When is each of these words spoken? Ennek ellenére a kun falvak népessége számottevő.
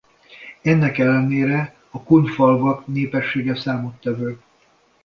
Ennek 0.63 0.97
ellenére 0.97 1.75
a 1.89 2.03
kun 2.03 2.25
falvak 2.25 2.87
népessége 2.87 3.55
számottevő. 3.55 4.39